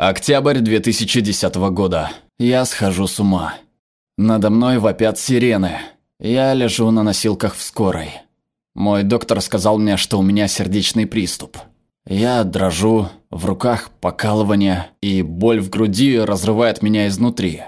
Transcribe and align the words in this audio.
Октябрь 0.00 0.60
2010 0.60 1.56
года. 1.72 2.12
Я 2.38 2.64
схожу 2.66 3.08
с 3.08 3.18
ума. 3.18 3.56
Надо 4.16 4.48
мной 4.48 4.78
вопят 4.78 5.18
сирены. 5.18 5.72
Я 6.20 6.54
лежу 6.54 6.88
на 6.92 7.02
носилках 7.02 7.56
в 7.56 7.60
скорой. 7.60 8.10
Мой 8.76 9.02
доктор 9.02 9.40
сказал 9.40 9.76
мне, 9.76 9.96
что 9.96 10.20
у 10.20 10.22
меня 10.22 10.46
сердечный 10.46 11.08
приступ. 11.08 11.58
Я 12.06 12.44
дрожу, 12.44 13.08
в 13.32 13.44
руках 13.44 13.90
покалывание, 14.00 14.86
и 15.00 15.22
боль 15.22 15.58
в 15.58 15.68
груди 15.68 16.16
разрывает 16.16 16.80
меня 16.80 17.08
изнутри. 17.08 17.62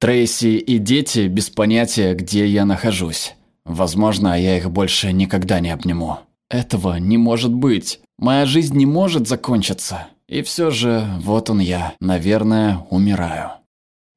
Трейси 0.00 0.56
и 0.56 0.78
дети 0.78 1.28
без 1.28 1.48
понятия, 1.48 2.14
где 2.14 2.44
я 2.44 2.64
нахожусь. 2.64 3.36
Возможно, 3.64 4.36
я 4.36 4.56
их 4.56 4.68
больше 4.68 5.12
никогда 5.12 5.60
не 5.60 5.70
обниму. 5.70 6.18
Этого 6.50 6.96
не 6.96 7.18
может 7.18 7.54
быть. 7.54 8.00
Моя 8.18 8.46
жизнь 8.46 8.76
не 8.76 8.84
может 8.84 9.28
закончиться. 9.28 10.08
И 10.32 10.40
все 10.40 10.70
же, 10.70 11.06
вот 11.20 11.50
он 11.50 11.60
я, 11.60 11.92
наверное, 12.00 12.86
умираю. 12.88 13.50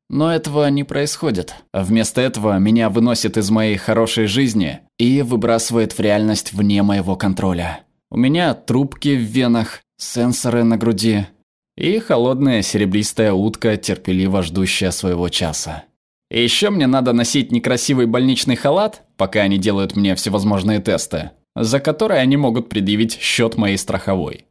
Но 0.10 0.34
этого 0.34 0.70
не 0.70 0.86
происходит. 0.86 1.56
Вместо 1.74 2.22
этого 2.22 2.58
меня 2.58 2.90
выносит 2.90 3.36
из 3.36 3.50
моей 3.50 3.76
хорошей 3.76 4.28
жизни 4.28 4.80
и 4.98 5.22
выбрасывает 5.24 5.92
в 5.92 6.00
реальность 6.00 6.54
вне 6.54 6.84
моего 6.84 7.18
контроля. 7.18 7.82
У 8.10 8.18
меня 8.18 8.54
трубки 8.54 9.10
в 9.10 9.20
венах, 9.20 9.82
сенсоры 9.98 10.64
на 10.64 10.78
груди 10.78 11.28
и 11.76 12.00
холодная 12.00 12.62
серебристая 12.62 13.34
утка, 13.34 13.76
терпеливо 13.76 14.42
ждущая 14.42 14.92
своего 14.92 15.28
часа. 15.28 15.84
И 16.32 16.42
еще 16.42 16.70
мне 16.70 16.88
надо 16.88 17.12
носить 17.12 17.52
некрасивый 17.52 18.06
больничный 18.06 18.56
халат, 18.56 19.02
пока 19.18 19.42
они 19.42 19.58
делают 19.58 19.98
мне 19.98 20.16
всевозможные 20.16 20.80
тесты, 20.80 21.32
за 21.58 21.82
которые 21.82 22.22
они 22.22 22.38
могут 22.38 22.70
предъявить 22.70 23.20
счет 23.20 23.58
моей 23.58 23.78
страховой. 23.78 24.45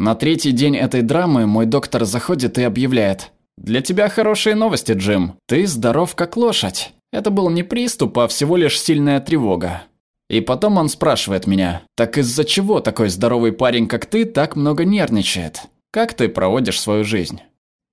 На 0.00 0.14
третий 0.14 0.52
день 0.52 0.78
этой 0.78 1.02
драмы 1.02 1.46
мой 1.46 1.66
доктор 1.66 2.06
заходит 2.06 2.56
и 2.56 2.62
объявляет. 2.62 3.32
«Для 3.58 3.82
тебя 3.82 4.08
хорошие 4.08 4.54
новости, 4.54 4.92
Джим. 4.92 5.34
Ты 5.46 5.66
здоров 5.66 6.14
как 6.14 6.38
лошадь. 6.38 6.94
Это 7.12 7.30
был 7.30 7.50
не 7.50 7.62
приступ, 7.62 8.18
а 8.18 8.26
всего 8.26 8.56
лишь 8.56 8.80
сильная 8.80 9.20
тревога». 9.20 9.82
И 10.30 10.40
потом 10.40 10.78
он 10.78 10.88
спрашивает 10.88 11.46
меня, 11.46 11.82
«Так 11.98 12.16
из-за 12.16 12.46
чего 12.46 12.80
такой 12.80 13.10
здоровый 13.10 13.52
парень, 13.52 13.86
как 13.86 14.06
ты, 14.06 14.24
так 14.24 14.56
много 14.56 14.86
нервничает? 14.86 15.64
Как 15.92 16.14
ты 16.14 16.30
проводишь 16.30 16.80
свою 16.80 17.04
жизнь?» 17.04 17.42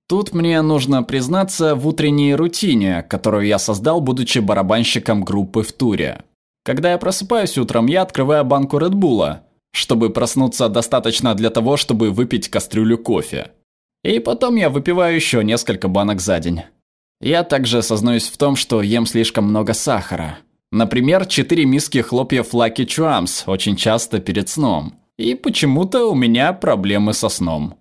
Тут 0.08 0.32
мне 0.32 0.62
нужно 0.62 1.02
признаться 1.02 1.74
в 1.74 1.86
утренней 1.86 2.34
рутине, 2.34 3.02
которую 3.02 3.44
я 3.44 3.58
создал, 3.58 4.00
будучи 4.00 4.38
барабанщиком 4.38 5.24
группы 5.24 5.62
в 5.62 5.74
туре. 5.74 6.22
Когда 6.64 6.92
я 6.92 6.96
просыпаюсь 6.96 7.58
утром, 7.58 7.84
я 7.84 8.00
открываю 8.00 8.46
банку 8.46 8.78
Редбула, 8.78 9.42
чтобы 9.72 10.10
проснуться 10.10 10.68
достаточно 10.68 11.34
для 11.34 11.50
того, 11.50 11.76
чтобы 11.76 12.10
выпить 12.10 12.48
кастрюлю 12.48 12.98
кофе. 12.98 13.52
И 14.04 14.18
потом 14.18 14.56
я 14.56 14.70
выпиваю 14.70 15.14
еще 15.14 15.42
несколько 15.42 15.88
банок 15.88 16.20
за 16.20 16.38
день. 16.38 16.62
Я 17.20 17.42
также 17.42 17.82
сознаюсь 17.82 18.28
в 18.28 18.36
том, 18.36 18.56
что 18.56 18.80
ем 18.80 19.06
слишком 19.06 19.44
много 19.44 19.74
сахара. 19.74 20.38
Например, 20.70 21.26
4 21.26 21.64
миски 21.64 21.98
хлопьев 21.98 22.52
Lucky 22.52 22.86
Charms 22.86 23.44
очень 23.46 23.76
часто 23.76 24.20
перед 24.20 24.48
сном. 24.48 24.94
И 25.16 25.34
почему-то 25.34 26.10
у 26.10 26.14
меня 26.14 26.52
проблемы 26.52 27.12
со 27.12 27.28
сном. 27.28 27.74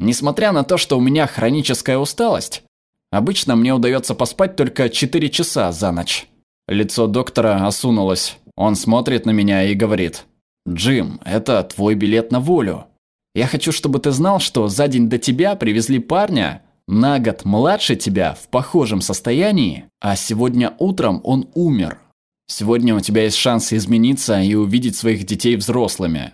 Несмотря 0.00 0.50
на 0.52 0.64
то, 0.64 0.76
что 0.76 0.98
у 0.98 1.00
меня 1.00 1.26
хроническая 1.26 1.98
усталость, 1.98 2.64
обычно 3.12 3.54
мне 3.54 3.72
удается 3.72 4.14
поспать 4.14 4.56
только 4.56 4.88
4 4.88 5.30
часа 5.30 5.70
за 5.70 5.92
ночь. 5.92 6.26
Лицо 6.66 7.06
доктора 7.06 7.64
осунулось. 7.66 8.38
Он 8.56 8.74
смотрит 8.74 9.26
на 9.26 9.30
меня 9.30 9.64
и 9.64 9.74
говорит. 9.74 10.24
«Джим, 10.68 11.20
это 11.24 11.62
твой 11.62 11.94
билет 11.94 12.32
на 12.32 12.40
волю. 12.40 12.86
Я 13.34 13.46
хочу, 13.46 13.72
чтобы 13.72 13.98
ты 13.98 14.12
знал, 14.12 14.38
что 14.40 14.68
за 14.68 14.88
день 14.88 15.08
до 15.08 15.18
тебя 15.18 15.56
привезли 15.56 15.98
парня, 15.98 16.62
на 16.86 17.18
год 17.18 17.44
младше 17.44 17.96
тебя, 17.96 18.34
в 18.34 18.48
похожем 18.48 19.00
состоянии, 19.00 19.86
а 20.00 20.16
сегодня 20.16 20.74
утром 20.78 21.20
он 21.24 21.48
умер. 21.54 21.98
Сегодня 22.46 22.94
у 22.94 23.00
тебя 23.00 23.24
есть 23.24 23.36
шанс 23.36 23.72
измениться 23.72 24.40
и 24.40 24.54
увидеть 24.54 24.96
своих 24.96 25.24
детей 25.24 25.56
взрослыми. 25.56 26.32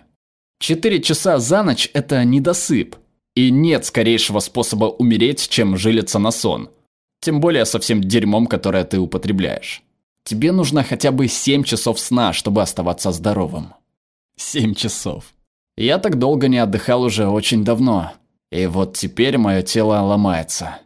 Четыре 0.59 1.01
часа 1.01 1.39
за 1.39 1.63
ночь– 1.63 1.89
это 1.93 2.23
недосып. 2.25 2.97
И 3.33 3.49
нет 3.49 3.85
скорейшего 3.85 4.39
способа 4.39 4.85
умереть, 4.85 5.47
чем 5.47 5.77
жилиться 5.77 6.19
на 6.19 6.31
сон. 6.31 6.69
Тем 7.21 7.39
более 7.39 7.65
со 7.65 7.79
всем 7.79 8.01
дерьмом, 8.01 8.45
которое 8.45 8.83
ты 8.83 8.99
употребляешь. 8.99 9.83
Тебе 10.25 10.51
нужно 10.51 10.83
хотя 10.83 11.11
бы 11.11 11.27
7 11.27 11.63
часов 11.63 11.99
сна, 11.99 12.33
чтобы 12.33 12.61
оставаться 12.61 13.11
здоровым. 13.13 13.73
7 14.41 14.73
часов. 14.73 15.33
Я 15.77 15.97
так 15.97 16.17
долго 16.17 16.47
не 16.47 16.57
отдыхал 16.57 17.03
уже 17.03 17.27
очень 17.27 17.63
давно. 17.63 18.11
И 18.51 18.65
вот 18.65 18.97
теперь 18.97 19.37
мое 19.37 19.61
тело 19.61 19.99
ломается. 20.01 20.79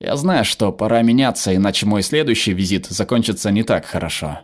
Я 0.00 0.16
знаю, 0.16 0.44
что 0.44 0.72
пора 0.72 1.02
меняться, 1.02 1.54
иначе 1.54 1.86
мой 1.86 2.02
следующий 2.02 2.52
визит 2.52 2.86
закончится 2.86 3.50
не 3.50 3.62
так 3.62 3.86
хорошо. 3.86 4.40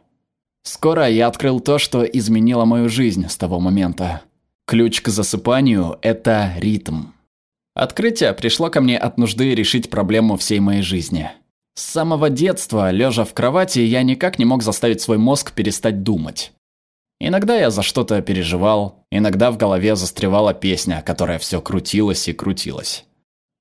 Скоро 0.62 1.08
я 1.08 1.26
открыл 1.26 1.60
то, 1.60 1.78
что 1.78 2.04
изменило 2.04 2.64
мою 2.64 2.88
жизнь 2.88 3.28
с 3.28 3.36
того 3.36 3.60
момента. 3.60 4.22
Ключ 4.66 5.02
к 5.02 5.08
засыпанию– 5.08 5.98
это 6.02 6.52
ритм. 6.56 7.06
Открытие 7.74 8.32
пришло 8.32 8.70
ко 8.70 8.80
мне 8.80 8.96
от 8.96 9.18
нужды 9.18 9.54
решить 9.54 9.90
проблему 9.90 10.36
всей 10.36 10.60
моей 10.60 10.82
жизни. 10.82 11.30
С 11.74 11.82
самого 11.82 12.30
детства, 12.30 12.90
лежа 12.90 13.24
в 13.24 13.34
кровати, 13.34 13.80
я 13.80 14.02
никак 14.02 14.38
не 14.38 14.44
мог 14.44 14.62
заставить 14.62 15.00
свой 15.00 15.18
мозг 15.18 15.52
перестать 15.52 16.02
думать. 16.02 16.52
Иногда 17.18 17.56
я 17.56 17.70
за 17.70 17.82
что-то 17.82 18.20
переживал, 18.20 19.04
иногда 19.10 19.50
в 19.50 19.56
голове 19.56 19.96
застревала 19.96 20.52
песня, 20.52 21.02
которая 21.04 21.38
все 21.38 21.60
крутилась 21.60 22.28
и 22.28 22.32
крутилась. 22.32 23.04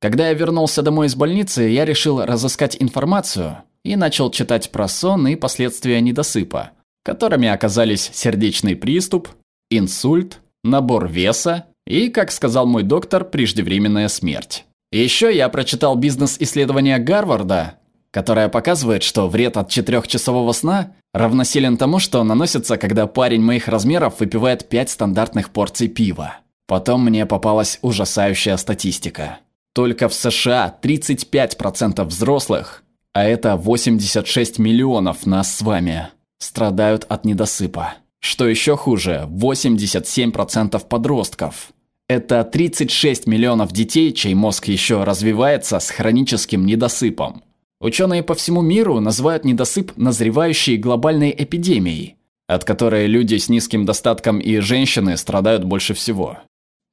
Когда 0.02 0.28
я 0.28 0.34
вернулся 0.34 0.82
домой 0.82 1.08
из 1.08 1.16
больницы, 1.16 1.64
я 1.64 1.86
решил 1.86 2.24
разыскать 2.24 2.76
информацию 2.80 3.64
и 3.84 3.96
начал 3.96 4.30
читать 4.30 4.72
про 4.72 4.88
сон 4.88 5.28
и 5.28 5.36
последствия 5.36 6.02
недосыпа, 6.02 6.72
которыми 7.04 7.48
оказались 7.48 8.12
сердечный 8.14 8.76
приступ, 8.76 9.30
инсульт, 9.70 10.42
набор 10.64 11.08
веса 11.08 11.66
и, 11.88 12.10
как 12.10 12.32
сказал 12.32 12.66
мой 12.66 12.84
доктор, 12.84 13.24
преждевременная 13.24 14.10
смерть. 14.10 14.66
Еще 14.92 15.36
я 15.36 15.50
прочитал 15.50 15.96
бизнес-исследование 15.96 17.00
Гарварда, 17.00 17.76
которое 18.12 18.50
показывает, 18.50 19.04
что 19.04 19.28
вред 19.28 19.58
от 19.58 19.70
четырехчасового 19.70 20.52
сна 20.52 20.94
равносилен 21.16 21.78
тому, 21.78 22.00
что 22.00 22.24
наносится, 22.24 22.78
когда 22.78 23.08
парень 23.08 23.42
моих 23.42 23.70
размеров 23.70 24.20
выпивает 24.20 24.68
5 24.68 24.90
стандартных 24.90 25.50
порций 25.50 25.88
пива. 25.88 26.36
Потом 26.68 27.06
мне 27.06 27.26
попалась 27.26 27.80
ужасающая 27.82 28.58
статистика. 28.58 29.40
Только 29.74 30.10
в 30.10 30.14
США 30.14 30.76
35% 30.82 32.04
взрослых, 32.04 32.84
а 33.14 33.24
это 33.24 33.56
86 33.56 34.60
миллионов 34.60 35.26
нас 35.26 35.56
с 35.56 35.62
вами, 35.62 36.10
страдают 36.38 37.06
от 37.08 37.24
недосыпа. 37.24 37.94
Что 38.20 38.48
еще 38.48 38.76
хуже, 38.76 39.28
87% 39.30 40.86
подростков. 40.88 41.72
Это 42.10 42.44
36 42.44 43.26
миллионов 43.26 43.72
детей, 43.72 44.12
чей 44.14 44.34
мозг 44.34 44.68
еще 44.68 45.04
развивается 45.04 45.80
с 45.80 45.90
хроническим 45.90 46.66
недосыпом. 46.66 47.44
Ученые 47.80 48.24
по 48.24 48.36
всему 48.36 48.62
миру 48.62 49.00
называют 49.00 49.44
недосып 49.44 49.96
назревающей 49.98 50.78
глобальной 50.78 51.36
эпидемией, 51.38 52.18
от 52.48 52.64
которой 52.64 53.08
люди 53.08 53.38
с 53.38 53.50
низким 53.50 53.86
достатком 53.86 54.40
и 54.40 54.60
женщины 54.60 55.18
страдают 55.18 55.64
больше 55.64 55.94
всего. 55.94 56.40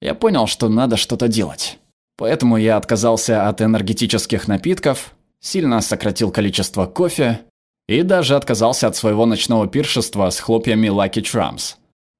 Я 0.00 0.15
понял, 0.15 0.47
что 0.47 0.69
надо 0.69 0.97
что-то 0.97 1.28
делать. 1.28 1.78
Поэтому 2.16 2.56
я 2.56 2.76
отказался 2.76 3.48
от 3.48 3.62
энергетических 3.62 4.48
напитков, 4.48 5.15
сильно 5.41 5.81
сократил 5.81 6.31
количество 6.31 6.87
кофе 6.87 7.41
и 7.88 8.03
даже 8.03 8.37
отказался 8.37 8.88
от 8.88 8.97
своего 8.97 9.26
ночного 9.26 9.66
пиршества 9.69 10.31
с 10.31 10.41
хлопьями 10.41 10.88
Lucky 10.88 11.22
Charms. 11.22 11.76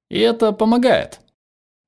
И 0.09 0.19
это 0.19 0.51
помогает. 0.51 1.19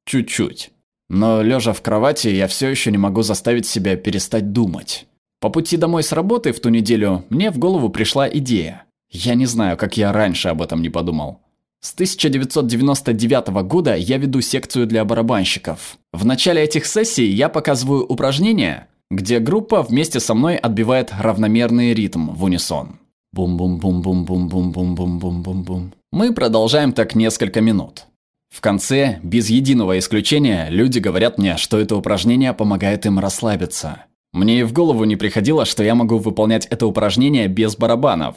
Чуть-чуть. 0.05 0.71
Но 1.09 1.41
лежа 1.41 1.73
в 1.73 1.81
кровати, 1.81 2.29
я 2.29 2.47
все 2.47 2.69
еще 2.69 2.91
не 2.91 2.97
могу 2.97 3.21
заставить 3.21 3.67
себя 3.67 3.95
перестать 3.95 4.51
думать. 4.51 5.07
По 5.39 5.49
пути 5.49 5.77
домой 5.77 6.03
с 6.03 6.11
работы 6.11 6.51
в 6.51 6.59
ту 6.59 6.67
неделю 6.69 7.23
мне 7.29 7.51
в 7.51 7.57
голову 7.57 7.89
пришла 7.89 8.27
идея. 8.27 8.83
Я 9.09 9.35
не 9.35 9.45
знаю, 9.45 9.77
как 9.77 9.95
я 9.97 10.11
раньше 10.11 10.49
об 10.49 10.61
этом 10.61 10.81
не 10.81 10.89
подумал. 10.89 11.39
С 11.81 11.93
1999 11.93 13.47
года 13.67 13.95
я 13.95 14.17
веду 14.17 14.41
секцию 14.41 14.87
для 14.87 15.05
барабанщиков. 15.05 15.97
В 16.11 16.25
начале 16.25 16.63
этих 16.63 16.87
сессий 16.87 17.27
я 17.27 17.47
показываю 17.47 18.03
упражнения, 18.05 18.87
где 19.11 19.37
группа 19.39 19.83
вместе 19.83 20.19
со 20.19 20.33
мной 20.33 20.55
отбивает 20.55 21.13
равномерный 21.19 21.93
ритм 21.93 22.31
в 22.31 22.43
унисон. 22.43 22.97
Бум-бум-бум-бум-бум-бум-бум-бум-бум-бум. 23.33 25.93
Мы 26.11 26.33
продолжаем 26.33 26.91
так 26.91 27.13
несколько 27.13 27.61
минут. 27.61 28.07
В 28.49 28.61
конце, 28.61 29.19
без 29.21 29.49
единого 29.49 29.99
исключения, 29.99 30.69
люди 30.69 30.97
говорят 30.99 31.37
мне, 31.37 31.57
что 31.57 31.77
это 31.77 31.97
упражнение 31.97 32.53
помогает 32.53 33.05
им 33.05 33.19
расслабиться. 33.19 34.05
Мне 34.35 34.59
и 34.59 34.63
в 34.63 34.73
голову 34.73 35.05
не 35.05 35.15
приходило, 35.15 35.63
что 35.63 35.81
я 35.81 35.95
могу 35.95 36.17
выполнять 36.17 36.65
это 36.65 36.85
упражнение 36.87 37.47
без 37.47 37.77
барабанов. 37.77 38.35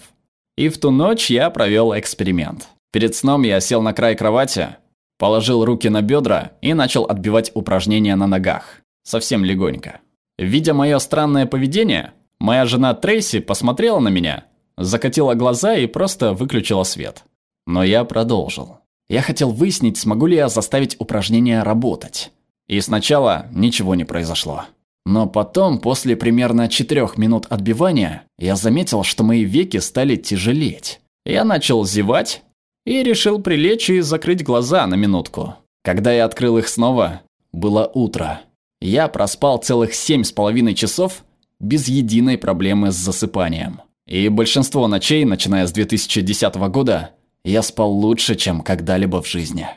И 0.56 0.68
в 0.68 0.78
ту 0.78 0.92
ночь 0.92 1.28
я 1.28 1.50
провел 1.50 1.92
эксперимент. 1.98 2.68
Перед 2.92 3.16
сном 3.16 3.42
я 3.42 3.58
сел 3.58 3.82
на 3.82 3.92
край 3.92 4.14
кровати, 4.14 4.76
положил 5.18 5.64
руки 5.64 5.88
на 5.88 6.00
бедра 6.00 6.52
и 6.62 6.72
начал 6.72 7.02
отбивать 7.02 7.50
упражнения 7.52 8.14
на 8.14 8.28
ногах. 8.28 8.80
Совсем 9.02 9.44
легонько. 9.44 10.00
Видя 10.38 10.72
мое 10.72 11.00
странное 11.00 11.46
поведение, 11.46 12.12
моя 12.38 12.64
жена 12.64 12.94
Трейси 12.94 13.40
посмотрела 13.40 13.98
на 13.98 14.08
меня, 14.08 14.44
закатила 14.76 15.34
глаза 15.34 15.74
и 15.74 15.88
просто 15.88 16.32
выключила 16.32 16.84
свет. 16.84 17.24
Но 17.66 17.82
я 17.82 18.04
продолжил. 18.04 18.78
Я 19.08 19.20
хотел 19.20 19.50
выяснить, 19.50 19.98
смогу 19.98 20.26
ли 20.26 20.36
я 20.36 20.48
заставить 20.48 20.94
упражнение 21.00 21.64
работать. 21.64 22.30
И 22.68 22.80
сначала 22.80 23.46
ничего 23.50 23.96
не 23.96 24.04
произошло. 24.04 24.66
Но 25.08 25.26
потом, 25.26 25.78
после 25.78 26.16
примерно 26.16 26.68
четырех 26.68 27.16
минут 27.16 27.46
отбивания, 27.48 28.24
я 28.38 28.56
заметил, 28.56 29.04
что 29.04 29.24
мои 29.24 29.42
веки 29.42 29.78
стали 29.78 30.16
тяжелеть. 30.16 31.00
Я 31.24 31.44
начал 31.44 31.86
зевать 31.86 32.42
и 32.84 33.02
решил 33.02 33.40
прилечь 33.40 33.88
и 33.88 34.00
закрыть 34.00 34.44
глаза 34.44 34.86
на 34.86 34.96
минутку. 34.96 35.54
Когда 35.82 36.12
я 36.12 36.26
открыл 36.26 36.58
их 36.58 36.68
снова, 36.68 37.22
было 37.54 37.90
утро. 37.94 38.42
Я 38.82 39.08
проспал 39.08 39.56
целых 39.56 39.94
семь 39.94 40.24
с 40.24 40.30
половиной 40.30 40.74
часов 40.74 41.24
без 41.58 41.88
единой 41.88 42.36
проблемы 42.36 42.92
с 42.92 42.96
засыпанием. 42.96 43.80
И 44.06 44.28
большинство 44.28 44.88
ночей, 44.88 45.24
начиная 45.24 45.66
с 45.66 45.72
2010 45.72 46.54
года, 46.68 47.12
я 47.44 47.62
спал 47.62 47.90
лучше, 47.90 48.34
чем 48.34 48.60
когда-либо 48.60 49.22
в 49.22 49.26
жизни. 49.26 49.68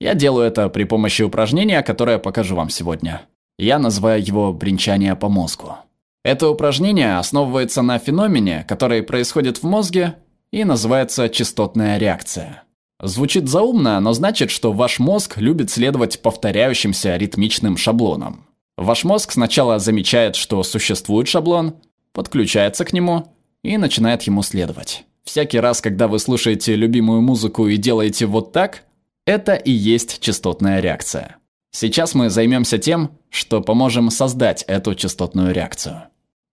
Я 0.00 0.14
делаю 0.14 0.46
это 0.46 0.70
при 0.70 0.84
помощи 0.84 1.20
упражнения, 1.20 1.82
которое 1.82 2.18
покажу 2.18 2.56
вам 2.56 2.70
сегодня. 2.70 3.26
Я 3.58 3.78
называю 3.78 4.24
его 4.24 4.52
бренчание 4.52 5.16
по 5.16 5.28
мозгу. 5.28 5.76
Это 6.24 6.48
упражнение 6.48 7.18
основывается 7.18 7.82
на 7.82 7.98
феномене, 7.98 8.64
который 8.68 9.02
происходит 9.02 9.58
в 9.58 9.62
мозге 9.64 10.16
и 10.52 10.64
называется 10.64 11.28
частотная 11.28 11.98
реакция. 11.98 12.64
Звучит 13.00 13.48
заумно, 13.48 13.98
но 14.00 14.12
значит, 14.12 14.50
что 14.50 14.72
ваш 14.72 14.98
мозг 14.98 15.38
любит 15.38 15.70
следовать 15.70 16.20
повторяющимся 16.20 17.16
ритмичным 17.16 17.76
шаблонам. 17.76 18.46
Ваш 18.76 19.04
мозг 19.04 19.32
сначала 19.32 19.78
замечает, 19.78 20.36
что 20.36 20.62
существует 20.62 21.28
шаблон, 21.28 21.74
подключается 22.12 22.84
к 22.84 22.92
нему 22.92 23.32
и 23.62 23.76
начинает 23.76 24.22
ему 24.22 24.42
следовать. 24.42 25.04
Всякий 25.24 25.60
раз, 25.60 25.80
когда 25.80 26.08
вы 26.08 26.18
слушаете 26.18 26.74
любимую 26.74 27.22
музыку 27.22 27.66
и 27.68 27.76
делаете 27.76 28.26
вот 28.26 28.52
так, 28.52 28.84
это 29.26 29.54
и 29.54 29.70
есть 29.70 30.20
частотная 30.20 30.80
реакция. 30.80 31.36
Сейчас 31.70 32.14
мы 32.14 32.30
займемся 32.30 32.78
тем, 32.78 33.12
что 33.30 33.60
поможем 33.60 34.10
создать 34.10 34.64
эту 34.66 34.94
частотную 34.94 35.52
реакцию. 35.52 36.04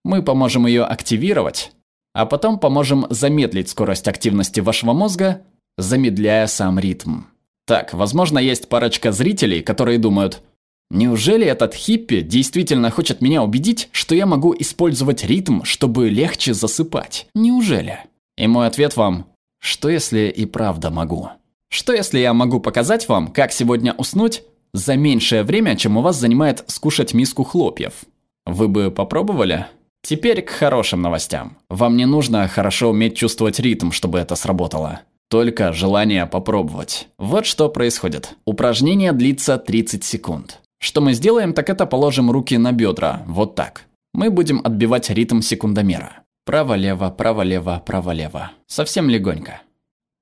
Мы 0.03 0.21
поможем 0.21 0.67
ее 0.67 0.83
активировать, 0.83 1.71
а 2.13 2.25
потом 2.25 2.59
поможем 2.59 3.07
замедлить 3.09 3.69
скорость 3.69 4.07
активности 4.07 4.59
вашего 4.59 4.93
мозга, 4.93 5.41
замедляя 5.77 6.47
сам 6.47 6.79
ритм. 6.79 7.23
Так, 7.65 7.93
возможно, 7.93 8.37
есть 8.37 8.69
парочка 8.69 9.11
зрителей, 9.11 9.61
которые 9.61 9.97
думают, 9.97 10.43
неужели 10.91 11.45
этот 11.47 11.73
хиппи 11.73 12.21
действительно 12.21 12.91
хочет 12.91 13.21
меня 13.21 13.41
убедить, 13.41 13.89
что 13.91 14.13
я 14.13 14.25
могу 14.25 14.55
использовать 14.57 15.23
ритм, 15.23 15.63
чтобы 15.63 16.09
легче 16.09 16.53
засыпать? 16.53 17.27
Неужели? 17.33 17.99
И 18.37 18.45
мой 18.47 18.67
ответ 18.67 18.95
вам, 18.95 19.25
что 19.59 19.89
если 19.89 20.27
и 20.27 20.45
правда 20.45 20.91
могу? 20.91 21.29
Что 21.69 21.93
если 21.93 22.19
я 22.19 22.33
могу 22.33 22.59
показать 22.59 23.09
вам, 23.09 23.29
как 23.29 23.51
сегодня 23.51 23.93
уснуть 23.93 24.43
за 24.75 24.95
меньшее 24.97 25.43
время, 25.43 25.75
чем 25.75 25.97
у 25.97 26.01
вас 26.01 26.17
занимает 26.17 26.63
скушать 26.67 27.13
миску 27.13 27.43
хлопьев? 27.43 27.93
Вы 28.45 28.67
бы 28.67 28.91
попробовали? 28.91 29.67
Теперь 30.01 30.41
к 30.41 30.49
хорошим 30.49 31.01
новостям. 31.01 31.57
Вам 31.69 31.97
не 31.97 32.05
нужно 32.05 32.47
хорошо 32.47 32.89
уметь 32.89 33.15
чувствовать 33.15 33.59
ритм, 33.59 33.91
чтобы 33.91 34.19
это 34.19 34.35
сработало. 34.35 35.01
Только 35.29 35.73
желание 35.73 36.25
попробовать. 36.27 37.07
Вот 37.17 37.45
что 37.45 37.69
происходит. 37.69 38.35
Упражнение 38.45 39.13
длится 39.13 39.57
30 39.57 40.03
секунд. 40.03 40.59
Что 40.79 41.01
мы 41.01 41.13
сделаем, 41.13 41.53
так 41.53 41.69
это 41.69 41.85
положим 41.85 42.29
руки 42.29 42.57
на 42.57 42.71
бедра, 42.71 43.23
вот 43.25 43.55
так. 43.55 43.85
Мы 44.13 44.29
будем 44.29 44.61
отбивать 44.63 45.09
ритм 45.09 45.41
секундомера. 45.41 46.23
Право-лево, 46.45 47.09
право-лево, 47.09 47.81
право-лево. 47.83 48.51
Совсем 48.67 49.09
легонько. 49.09 49.61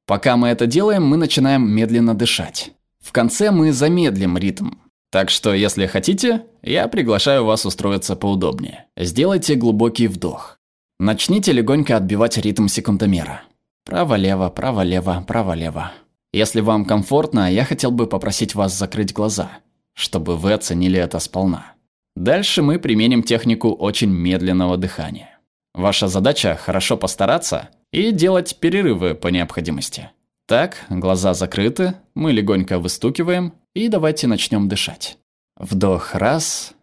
Пока 0.06 0.38
мы 0.38 0.50
это 0.50 0.68
делаем, 0.68 1.06
мы 1.06 1.18
начинаем 1.18 1.70
медленно 1.70 2.14
дышать. 2.14 2.72
В 3.04 3.12
конце 3.12 3.52
мы 3.52 3.74
замедлим 3.74 4.38
ритм. 4.38 4.72
Так 5.12 5.30
что, 5.30 5.54
если 5.54 5.86
хотите, 5.86 6.46
я 6.64 6.88
приглашаю 6.88 7.46
вас 7.46 7.66
устроиться 7.66 8.16
поудобнее. 8.16 8.86
Сделайте 8.98 9.56
глубокий 9.56 10.08
вдох. 10.08 10.58
Начните 11.00 11.52
легонько 11.52 11.98
отбивать 11.98 12.38
ритм 12.38 12.68
секундомера. 12.68 13.42
Право-лево, 13.86 14.50
право-лево, 14.50 15.24
право-лево. 15.28 15.92
Если 16.32 16.62
вам 16.62 16.86
комфортно, 16.86 17.52
я 17.52 17.66
хотел 17.66 17.92
бы 17.92 18.08
попросить 18.08 18.56
вас 18.56 18.76
закрыть 18.76 19.14
глаза, 19.14 19.52
чтобы 19.94 20.38
вы 20.38 20.54
оценили 20.54 20.98
это 20.98 21.20
сполна. 21.20 21.74
Дальше 22.16 22.62
мы 22.62 22.80
применим 22.80 23.22
технику 23.22 23.72
очень 23.72 24.10
медленного 24.10 24.78
дыхания. 24.78 25.40
Ваша 25.74 26.08
задача– 26.08 26.56
хорошо 26.66 26.96
постараться 26.96 27.70
и 27.92 28.12
делать 28.12 28.58
перерывы 28.60 29.14
по 29.14 29.28
необходимости. 29.28 30.10
Так, 30.46 30.86
глаза 30.90 31.34
закрыты, 31.34 31.96
мы 32.16 32.34
легонько 32.34 32.78
выстукиваем, 32.78 33.58
и 33.74 33.88
давайте 33.88 34.28
начнем 34.28 34.68
дышать. 34.68 35.18
Вдох 35.56 36.16
раз, 36.16 36.74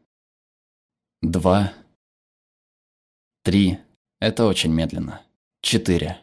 два, 1.21 1.75
три. 3.43 3.79
Это 4.19 4.47
очень 4.47 4.73
медленно. 4.73 5.23
Четыре. 5.61 6.21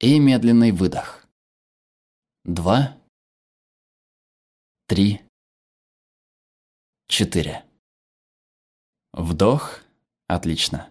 И 0.00 0.18
медленный 0.18 0.72
выдох. 0.72 1.26
Два, 2.44 2.96
три, 4.86 5.20
четыре. 7.08 7.64
Вдох. 9.12 9.80
Отлично. 10.28 10.88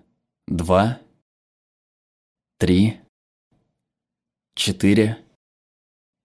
Два, 0.48 1.02
три, 2.60 3.02
четыре 4.56 5.26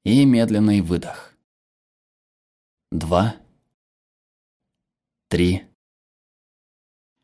и 0.07 0.25
медленный 0.25 0.83
выдох. 0.83 1.35
Два, 2.93 3.43
три, 5.29 5.67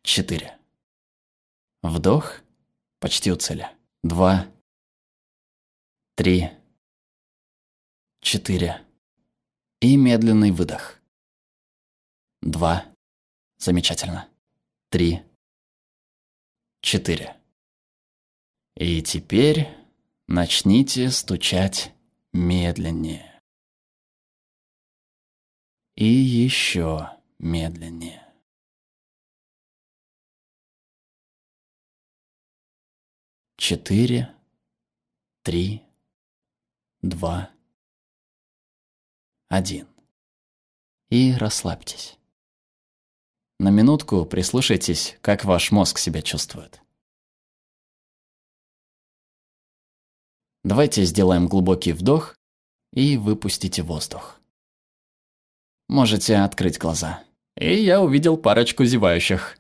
четыре. 0.03 0.59
Вдох, 1.85 2.41
почти 2.99 3.31
у 3.31 3.37
цели. 3.37 3.69
Два, 4.03 4.53
три, 6.17 6.51
четыре. 8.21 8.85
И 9.81 9.97
медленный 9.97 10.51
выдох. 10.51 11.01
Два. 12.41 12.93
Замечательно. 13.59 14.29
Три. 14.91 15.23
Четыре. 16.81 17.37
И 18.75 19.03
теперь 19.03 19.69
начните 20.27 21.11
стучать 21.11 21.95
медленнее. 22.33 23.41
И 25.95 26.05
еще 26.05 27.11
медленнее. 27.39 28.27
Четыре, 33.57 34.35
три, 35.43 35.83
два, 37.03 37.51
один. 39.49 39.87
И 41.11 41.35
расслабьтесь. 41.35 42.19
На 43.59 43.69
минутку 43.69 44.25
прислушайтесь, 44.25 45.17
как 45.21 45.45
ваш 45.45 45.71
мозг 45.71 45.99
себя 45.99 46.23
чувствует. 46.23 46.83
Давайте 50.65 51.05
сделаем 51.05 51.49
глубокий 51.49 51.93
вдох 51.93 52.37
и 52.93 53.17
выпустите 53.17 53.83
воздух. 53.83 54.41
Можете 55.89 56.37
открыть 56.37 56.79
глаза. 56.79 57.23
И 57.59 57.75
я 57.75 58.01
увидел 58.01 58.37
парочку 58.37 58.85
зевающих. 58.85 59.59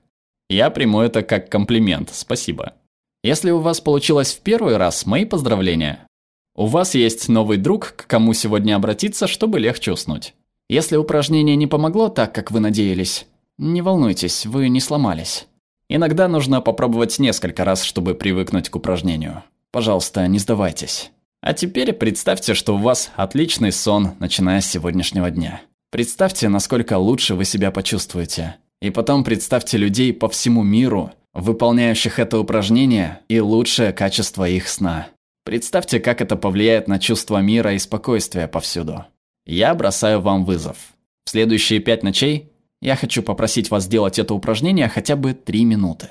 Я 0.48 0.70
приму 0.70 1.00
это 1.00 1.22
как 1.22 1.50
комплимент, 1.50 2.10
спасибо. 2.12 2.74
Если 3.22 3.50
у 3.50 3.58
вас 3.58 3.80
получилось 3.80 4.32
в 4.32 4.40
первый 4.40 4.76
раз, 4.76 5.06
мои 5.06 5.24
поздравления. 5.24 6.06
У 6.54 6.66
вас 6.66 6.94
есть 6.94 7.28
новый 7.28 7.56
друг, 7.56 7.94
к 7.96 8.06
кому 8.06 8.34
сегодня 8.34 8.76
обратиться, 8.76 9.26
чтобы 9.26 9.58
легче 9.58 9.92
уснуть. 9.92 10.34
Если 10.68 10.96
упражнение 10.96 11.56
не 11.56 11.66
помогло 11.66 12.08
так, 12.08 12.34
как 12.34 12.50
вы 12.50 12.60
надеялись, 12.60 13.26
не 13.58 13.82
волнуйтесь, 13.82 14.46
вы 14.46 14.68
не 14.68 14.80
сломались. 14.80 15.46
Иногда 15.88 16.28
нужно 16.28 16.60
попробовать 16.60 17.18
несколько 17.18 17.64
раз, 17.64 17.82
чтобы 17.82 18.14
привыкнуть 18.14 18.70
к 18.70 18.76
упражнению. 18.76 19.42
Пожалуйста, 19.72 20.26
не 20.28 20.38
сдавайтесь. 20.38 21.10
А 21.40 21.54
теперь 21.54 21.92
представьте, 21.92 22.54
что 22.54 22.76
у 22.76 22.78
вас 22.78 23.10
отличный 23.16 23.72
сон, 23.72 24.12
начиная 24.20 24.60
с 24.60 24.70
сегодняшнего 24.70 25.30
дня. 25.30 25.62
Представьте, 25.90 26.48
насколько 26.48 26.98
лучше 26.98 27.34
вы 27.34 27.44
себя 27.44 27.70
почувствуете. 27.70 28.56
И 28.80 28.90
потом 28.90 29.24
представьте 29.24 29.78
людей 29.78 30.12
по 30.12 30.28
всему 30.28 30.62
миру, 30.62 31.10
выполняющих 31.34 32.18
это 32.18 32.38
упражнение 32.38 33.20
и 33.28 33.40
лучшее 33.40 33.92
качество 33.92 34.48
их 34.48 34.68
сна. 34.68 35.08
Представьте, 35.44 35.98
как 36.00 36.20
это 36.20 36.36
повлияет 36.36 36.86
на 36.86 36.98
чувство 36.98 37.38
мира 37.38 37.72
и 37.72 37.78
спокойствия 37.78 38.46
повсюду. 38.46 39.06
Я 39.46 39.74
бросаю 39.74 40.20
вам 40.20 40.44
вызов. 40.44 40.76
В 41.24 41.30
следующие 41.30 41.80
пять 41.80 42.02
ночей 42.02 42.50
Я 42.80 42.96
хочу 42.96 43.22
попросить 43.22 43.70
вас 43.70 43.84
сделать 43.84 44.18
это 44.18 44.34
упражнение 44.34 44.88
хотя 44.88 45.14
бы 45.14 45.34
3 45.34 45.64
минуты. 45.64 46.08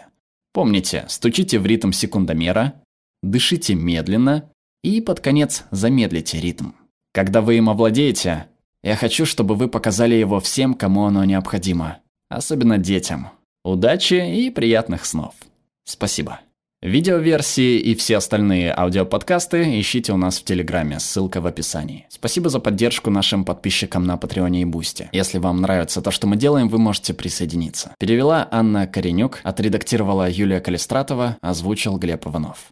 Помните, 0.54 1.04
стучите 1.10 1.60
в 1.60 1.66
ритм 1.66 1.92
секундомера, 1.92 2.81
дышите 3.22 3.76
медленно 3.76 4.50
и 4.84 5.02
под 5.02 5.20
конец 5.20 5.64
замедлите 5.72 6.40
ритм. 6.40 6.72
Когда 7.14 7.42
вы 7.42 7.58
им 7.58 7.70
овладеете, 7.70 8.48
я 8.84 8.96
хочу, 8.96 9.26
чтобы 9.26 9.56
вы 9.56 9.68
показали 9.68 10.16
его 10.16 10.40
всем, 10.40 10.74
кому 10.74 11.06
оно 11.06 11.24
необходимо, 11.26 12.00
особенно 12.30 12.78
детям. 12.78 13.30
Удачи 13.64 14.16
и 14.16 14.50
приятных 14.50 15.06
снов. 15.06 15.36
Спасибо. 15.84 16.40
Видеоверсии 16.82 17.78
и 17.78 17.94
все 17.94 18.18
остальные 18.18 18.74
аудиоподкасты 18.76 19.80
ищите 19.80 20.14
у 20.14 20.18
нас 20.18 20.40
в 20.40 20.44
Телеграме, 20.44 21.00
ссылка 21.00 21.40
в 21.40 21.46
описании. 21.46 22.08
Спасибо 22.10 22.50
за 22.50 22.60
поддержку 22.60 23.12
нашим 23.12 23.46
подписчикам 23.46 24.04
на 24.04 24.18
Патреоне 24.18 24.64
и 24.64 24.66
Бусте. 24.66 25.08
Если 25.12 25.38
вам 25.38 25.62
нравится 25.62 26.02
то, 26.02 26.10
что 26.10 26.26
мы 26.26 26.38
делаем, 26.38 26.70
вы 26.70 26.80
можете 26.80 27.14
присоединиться. 27.14 27.94
Перевела 28.00 28.48
Анна 28.50 28.88
Коренюк, 28.88 29.42
отредактировала 29.44 30.28
Юлия 30.28 30.60
Калистратова, 30.60 31.38
озвучил 31.42 32.00
Глеб 32.00 32.26
Иванов. 32.26 32.66